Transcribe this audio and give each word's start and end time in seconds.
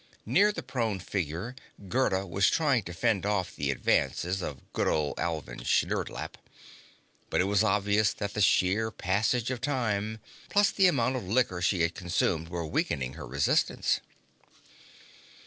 Near 0.25 0.51
the 0.51 0.63
prone 0.63 0.97
figure, 0.99 1.55
Gerda 1.87 2.25
was 2.25 2.49
trying 2.49 2.81
to 2.85 2.93
fend 2.95 3.23
off 3.23 3.55
the 3.55 3.69
advances 3.69 4.41
of 4.41 4.73
good 4.73 4.87
old 4.87 5.19
Alvin 5.19 5.59
Sherdlap, 5.59 6.37
but 7.29 7.39
it 7.39 7.43
was 7.43 7.63
obvious 7.63 8.11
that 8.13 8.33
the 8.33 8.41
sheer 8.41 8.89
passage 8.89 9.51
of 9.51 9.61
time, 9.61 10.17
plus 10.49 10.71
the 10.71 10.87
amount 10.87 11.17
of 11.17 11.27
liquor 11.27 11.61
she 11.61 11.81
had 11.83 11.93
consumed, 11.93 12.49
were 12.49 12.65
weakening 12.65 13.13
her 13.13 13.27
resistance. 13.27 13.99